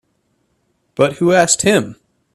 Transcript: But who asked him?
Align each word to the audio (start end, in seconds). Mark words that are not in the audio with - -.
But 0.95 1.17
who 1.17 1.31
asked 1.31 1.61
him? 1.61 1.95